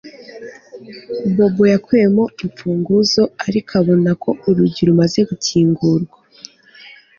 [1.35, 6.17] Bobo yakuyemo imfunguzo ariko abona ko urugi rumaze gukingurwa